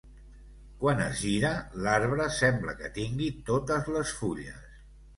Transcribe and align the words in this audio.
Quan 0.83 1.03
es 1.07 1.19
gira, 1.25 1.51
l'arbre 1.87 2.27
sembla 2.39 2.77
que 2.83 2.93
tingui 2.99 3.31
totes 3.55 3.97
les 3.99 4.19
fulles. 4.25 4.69